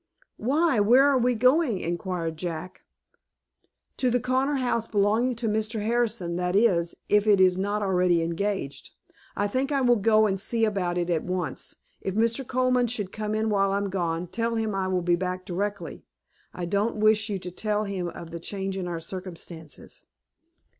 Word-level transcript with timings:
"Why, 0.37 0.79
where 0.79 1.05
are 1.11 1.29
you 1.29 1.35
going?" 1.35 1.77
inquired 1.79 2.35
Jack. 2.35 2.81
"To 3.97 4.09
the 4.09 4.19
corner 4.19 4.55
house 4.55 4.87
belonging 4.87 5.35
to 5.35 5.47
Mr. 5.47 5.83
Harrison, 5.83 6.37
that 6.37 6.55
is, 6.55 6.95
if 7.07 7.27
it 7.27 7.39
is 7.39 7.55
not 7.55 7.83
already 7.83 8.23
engaged. 8.23 8.93
I 9.35 9.45
think 9.45 9.71
I 9.71 9.81
will 9.81 9.97
go 9.97 10.25
and 10.25 10.41
see 10.41 10.65
about 10.65 10.97
it 10.97 11.11
at 11.11 11.23
once. 11.23 11.75
If 12.01 12.15
Mr. 12.15 12.47
Colman 12.47 12.87
should 12.87 13.11
come 13.11 13.35
in 13.35 13.51
while 13.51 13.71
I 13.71 13.77
am 13.77 13.91
gone, 13.91 14.25
tell 14.25 14.55
him 14.55 14.73
I 14.73 14.87
will 14.87 15.03
be 15.03 15.15
back 15.15 15.45
directly; 15.45 16.03
I 16.51 16.65
don't 16.65 16.95
wish 16.97 17.29
you 17.29 17.37
to 17.37 17.51
tell 17.51 17.83
him 17.83 18.07
of 18.07 18.31
the 18.31 18.39
change 18.39 18.77
in 18.79 18.87
our 18.87 18.99
circumstances." 18.99 20.05